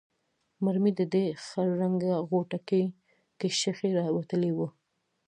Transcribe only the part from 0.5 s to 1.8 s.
مرمۍ په دې خړ